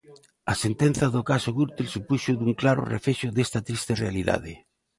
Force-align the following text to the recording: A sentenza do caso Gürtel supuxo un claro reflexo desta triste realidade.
A 0.51 0.53
sentenza 0.63 1.05
do 1.15 1.21
caso 1.31 1.49
Gürtel 1.57 1.87
supuxo 1.95 2.29
un 2.47 2.53
claro 2.61 2.81
reflexo 2.95 3.27
desta 3.37 3.59
triste 3.67 3.93
realidade. 4.03 4.53